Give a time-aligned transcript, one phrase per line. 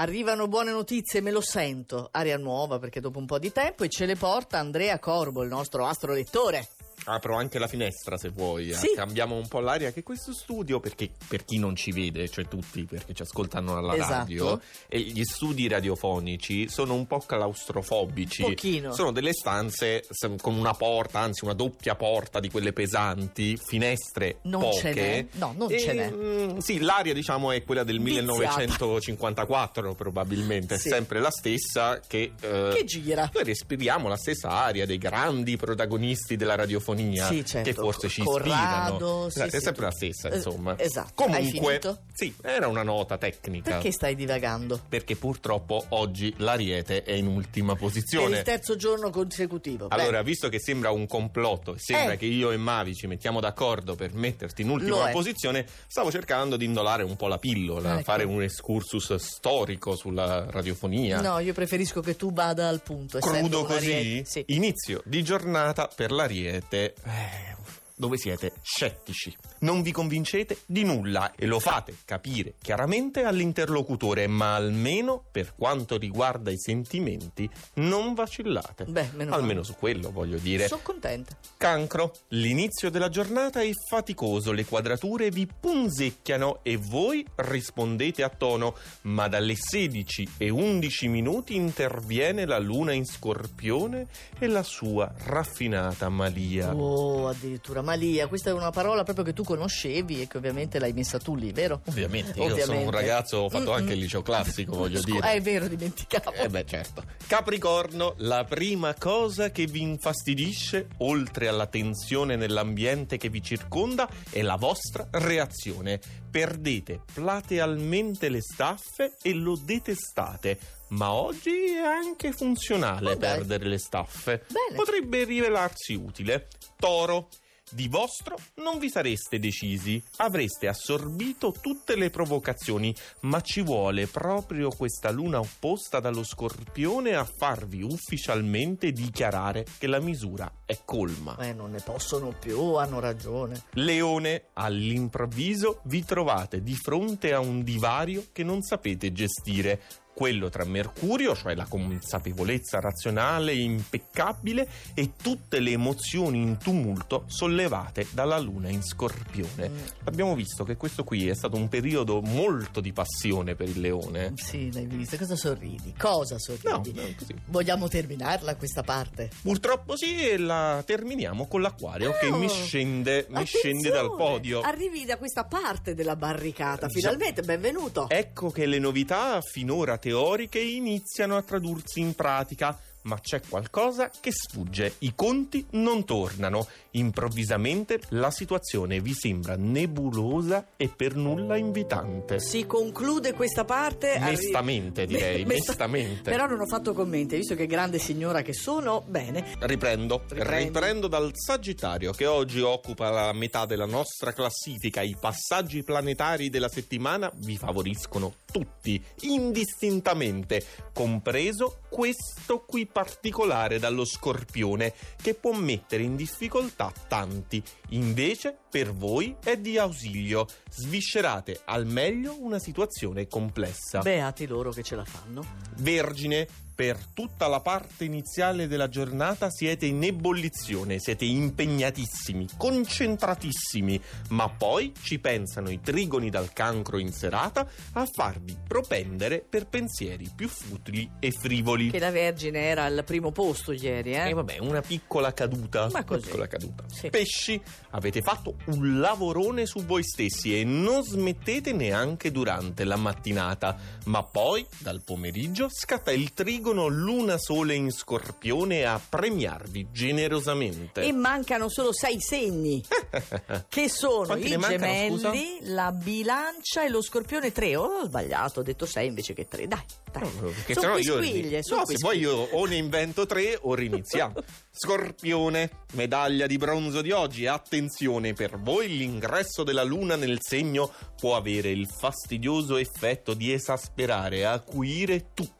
[0.00, 2.08] Arrivano buone notizie, me lo sento.
[2.12, 5.48] Aria nuova perché dopo un po' di tempo e ce le porta Andrea Corbo, il
[5.48, 6.68] nostro astrolettore.
[7.10, 8.74] Apro anche la finestra se vuoi, eh.
[8.74, 8.92] Sì.
[8.94, 12.84] cambiamo un po' l'aria che questo studio, perché per chi non ci vede, cioè tutti
[12.84, 14.12] perché ci ascoltano alla Esatto.
[14.12, 18.42] radio, e gli studi radiofonici sono un po' claustrofobici.
[18.42, 18.92] Pochino.
[18.92, 20.04] Sono delle stanze
[20.40, 24.78] con una porta, anzi una doppia porta di quelle pesanti, finestre Non poche.
[24.80, 25.26] ce n'è.
[25.32, 26.10] No, non E, ce n'è.
[26.10, 28.58] mm, sì, l'aria diciamo è quella del Viziata.
[28.58, 30.88] 1954 probabilmente, Sì.
[30.88, 32.32] è sempre la stessa che...
[32.40, 33.30] eh, Che gira.
[33.32, 36.96] noi respiriamo la stessa aria dei grandi protagonisti della radiofonia
[37.28, 37.68] Sì, certo.
[37.70, 38.46] che forse ci Corrado,
[38.94, 39.28] ispirano.
[39.30, 39.64] sì, Esatto, è sì.
[39.64, 40.78] sempre la stessa, Eh, insomma.
[40.78, 41.22] esatto.
[41.24, 41.80] Hai Comunque,
[42.12, 43.72] sì, era una nota tecnica.
[43.72, 44.80] Perché stai divagando?
[44.88, 48.38] Perché purtroppo oggi l'Ariete è in ultima Per posizione.
[48.38, 49.86] il terzo giorno consecutivo.
[49.88, 52.16] Beh, Allora, visto che sembra un complotto sembra Eh.
[52.16, 55.12] che io e Mavi ci mettiamo d'accordo per metterti in ultima è.
[55.12, 58.02] posizione, stavo cercando di indolare un po' la pillola, Ecco.
[58.02, 61.20] fare un excursus storico sulla radiofonia.
[61.20, 63.18] No, io preferisco che tu vada al punto.
[63.18, 64.22] Crudo così?
[64.24, 64.42] Sì.
[64.48, 66.87] Inizio di giornata per l'Ariete.
[67.06, 67.54] Eh,
[67.98, 69.36] dove siete scettici.
[69.60, 75.98] Non vi convincete di nulla e lo fate capire chiaramente all'interlocutore, ma almeno per quanto
[75.98, 78.84] riguarda i sentimenti non vacillate.
[78.84, 80.68] Beh, meno almeno su quello voglio dire.
[80.68, 81.36] Sono contenta.
[81.56, 82.14] Cancro.
[82.28, 89.28] L'inizio della giornata è faticoso, le quadrature vi punzecchiano e voi rispondete a tono, ma
[89.28, 94.06] dalle 16 e 11 minuti interviene la luna in scorpione
[94.38, 96.74] e la sua raffinata malia.
[96.74, 100.92] Oh, addirittura Malia, questa è una parola proprio che tu conoscevi e che ovviamente l'hai
[100.92, 101.80] messa tu lì, vero?
[101.86, 102.90] Ovviamente, io sono un Ovviamente.
[102.90, 103.72] ragazzo, ho fatto Mm-mm.
[103.76, 105.32] anche il liceo classico, voglio Scu- dire.
[105.32, 106.32] eh, è vero, dimenticavo.
[106.34, 107.02] Eh beh, certo.
[107.26, 114.42] Capricorno, la prima cosa che vi infastidisce, oltre alla tensione nell'ambiente che vi circonda, è
[114.42, 115.98] la vostra reazione.
[116.30, 120.58] Perdete platealmente le staffe e lo detestate.
[120.88, 124.44] Ma oggi è anche funzionale Oh, perdere le staffe.
[124.46, 124.76] Bene.
[124.76, 126.48] Potrebbe rivelarsi utile.
[126.78, 127.28] Toro.
[127.70, 134.70] Di vostro non vi sareste decisi, avreste assorbito tutte le provocazioni, ma ci vuole proprio
[134.70, 141.36] questa luna opposta dallo scorpione a farvi ufficialmente dichiarare che la misura è colma.
[141.38, 143.64] Eh, non ne possono più, hanno ragione.
[143.72, 149.80] Leone, all'improvviso vi trovate di fronte a un divario che non sapete gestire.
[150.18, 158.04] Quello tra Mercurio, cioè la consapevolezza razionale impeccabile, e tutte le emozioni in tumulto sollevate
[158.10, 159.68] dalla luna in scorpione.
[159.68, 159.76] Mm.
[160.06, 164.32] Abbiamo visto che questo qui è stato un periodo molto di passione per il leone.
[164.34, 165.16] Sì, l'hai visto.
[165.16, 165.94] Cosa sorridi?
[165.96, 166.92] Cosa sorridi?
[166.94, 167.14] no.
[167.46, 169.30] Vogliamo terminarla questa parte?
[169.40, 174.62] Purtroppo sì, e la terminiamo con l'acquario che Oh, mi scende, mi scende dal podio.
[174.62, 178.08] Arrivi da questa parte della barricata, finalmente, benvenuto.
[178.08, 184.30] Ecco che le novità finora teoriche iniziano a tradursi in pratica, ma c'è qualcosa che
[184.32, 184.94] sfugge.
[185.00, 186.66] I conti non tornano.
[186.92, 192.40] Improvvisamente la situazione vi sembra nebulosa e per nulla invitante.
[192.40, 194.12] Si conclude questa parte.
[194.14, 196.30] arri- Mestamente, direi, Mesta- mestamente.
[196.30, 199.44] Però non ho fatto commenti, visto che grande signora che sono, bene.
[199.60, 200.64] Riprendo, Riprendi.
[200.64, 205.02] riprendo dal Sagittario che oggi occupa la metà della nostra classifica.
[205.02, 214.94] I passaggi planetari della settimana vi favoriscono tutti, indistintamente, compreso questo qui particolare dallo Scorpione
[215.20, 217.62] che può mettere in difficoltà tanti.
[217.90, 220.46] Invece, per voi è di ausilio.
[220.70, 224.00] Sviscerate al meglio una situazione complessa.
[224.00, 225.44] Beati loro che ce la fanno.
[225.76, 226.46] Vergine,
[226.78, 234.92] per tutta la parte iniziale della giornata siete in ebollizione, siete impegnatissimi, concentratissimi, ma poi
[235.02, 241.10] ci pensano i trigoni dal cancro in serata a farvi propendere per pensieri più futili
[241.18, 241.90] e frivoli.
[241.90, 244.28] Che la Vergine era al primo posto ieri, eh?
[244.28, 245.88] E vabbè, una piccola caduta.
[245.90, 246.26] Ma così.
[246.26, 246.84] Piccola caduta.
[246.86, 247.10] Sì.
[247.10, 253.76] Pesci, avete fatto un lavorone su voi stessi e non smettete neanche durante la mattinata.
[254.04, 261.02] Ma poi, dal pomeriggio, scatta il trigono Luna Sole in Scorpione a premiarvi generosamente.
[261.02, 262.82] E mancano solo sei segni,
[263.68, 267.76] che sono Quanti i mancano, gemelli, la bilancia e lo scorpione 3.
[267.76, 269.66] Oh, ho sbagliato, ho detto 6 invece che 3.
[269.66, 269.82] Dai,
[270.12, 270.30] dai.
[270.40, 273.74] No, perché sono io- quisquiglie, sono no, se poi io o ne invento tre o
[273.74, 274.34] riniziamo.
[274.70, 277.46] Scorpione, medaglia di bronzo di oggi.
[277.46, 284.46] Attenzione, per voi l'ingresso della luna nel segno può avere il fastidioso effetto di esasperare,
[284.46, 285.57] acuire tutto,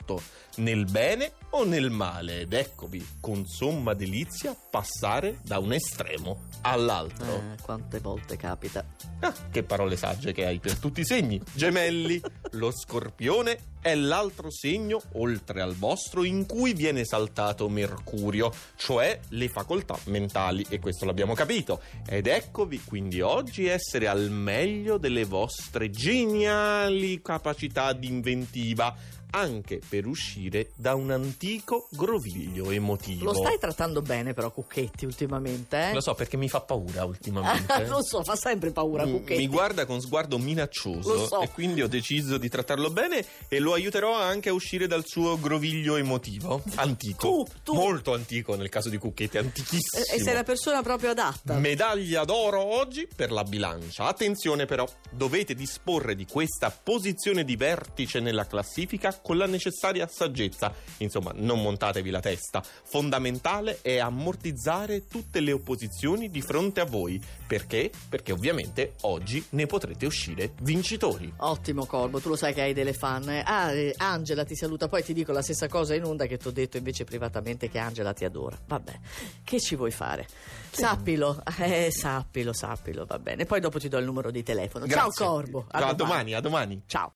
[0.57, 2.41] nel bene o nel male.
[2.41, 7.27] Ed eccovi, con somma delizia, passare da un estremo all'altro.
[7.27, 8.85] Eh, quante volte capita.
[9.21, 11.41] Ah, che parole sagge che hai per tutti i segni.
[11.53, 12.21] Gemelli,
[12.53, 19.49] lo scorpione è l'altro segno, oltre al vostro, in cui viene esaltato Mercurio, cioè le
[19.49, 21.81] facoltà mentali, e questo l'abbiamo capito.
[22.07, 28.95] Ed eccovi quindi oggi essere al meglio delle vostre geniali capacità di inventiva
[29.31, 33.25] anche per uscire da un antico groviglio emotivo.
[33.25, 35.93] Lo stai trattando bene però Cucchetti ultimamente, eh?
[35.93, 37.85] Lo so perché mi fa paura ultimamente.
[37.87, 39.39] Lo so, fa sempre paura Mi- Cucchetti.
[39.41, 41.41] Mi guarda con sguardo minaccioso Lo so.
[41.41, 45.39] e quindi ho deciso di trattarlo bene e lo aiuterò anche a uscire dal suo
[45.39, 46.63] groviglio emotivo.
[46.77, 47.45] Antico.
[47.45, 47.75] Tu, tu.
[47.75, 50.05] Molto antico nel caso di Cucchetti, antichissimo.
[50.05, 51.55] E, e sei la persona proprio adatta.
[51.55, 54.05] Medaglia d'oro oggi per la bilancia.
[54.05, 60.73] Attenzione però, dovete disporre di questa posizione di vertice nella classifica con la necessaria saggezza.
[60.99, 62.63] Insomma, non montatevi la testa.
[62.63, 67.21] Fondamentale è ammortizzare tutte le opposizioni di fronte a voi.
[67.47, 67.91] Perché?
[68.09, 71.33] Perché ovviamente oggi ne potrete uscire vincitori.
[71.39, 73.29] Ottimo Corbo, tu lo sai che hai delle fan.
[73.45, 76.49] Ah, eh, Angela ti saluta, poi ti dico la stessa cosa in onda che ti
[76.49, 78.59] ho detto invece privatamente che Angela ti adora.
[78.67, 78.99] Vabbè,
[79.45, 80.27] che ci vuoi fare?
[80.71, 83.47] Sappilo, eh, sappilo, sappilo, va bene.
[83.47, 84.87] Poi dopo ti do il numero di telefono.
[84.87, 85.13] Grazie.
[85.13, 85.65] Ciao Corbo.
[85.69, 86.83] a domani, a domani.
[86.87, 87.07] Ciao.